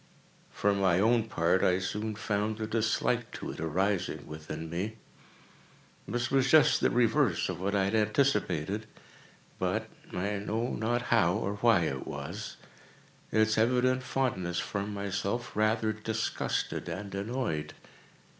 For 0.49 0.73
my 0.73 0.99
own 0.99 1.25
part, 1.25 1.61
I 1.63 1.77
soon 1.77 2.15
found 2.15 2.59
a 2.59 2.65
dislike 2.65 3.29
to 3.33 3.51
it 3.51 3.59
arising 3.59 4.25
within 4.25 4.67
me. 4.67 4.97
This 6.07 6.31
was 6.31 6.49
just 6.49 6.81
the 6.81 6.89
reverse 6.89 7.49
of 7.49 7.59
what 7.61 7.75
I 7.75 7.83
had 7.83 7.93
anticipated; 7.93 8.87
but—I 9.59 10.39
know 10.39 10.69
not 10.69 11.03
how 11.13 11.35
or 11.35 11.57
why 11.57 11.81
it 11.81 12.07
was—its 12.07 13.57
evident 13.59 14.01
fondness 14.01 14.59
for 14.59 14.87
myself 14.87 15.55
rather 15.55 15.93
disgusted 15.93 16.89
and 16.89 17.13
annoyed. 17.13 17.75